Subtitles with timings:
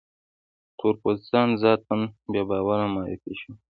[0.77, 1.97] تور پوستان ذاتاً
[2.31, 3.55] بې باوره معرفي شول.